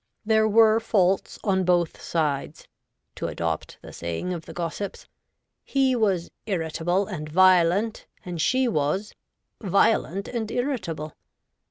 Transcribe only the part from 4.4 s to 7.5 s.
the gossips: he was irritable and